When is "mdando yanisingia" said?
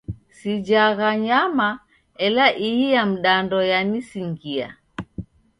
3.11-4.67